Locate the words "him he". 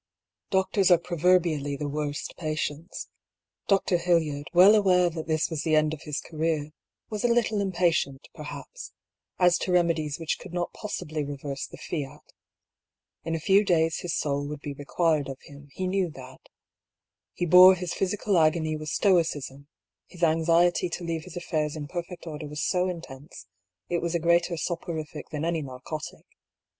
15.43-15.85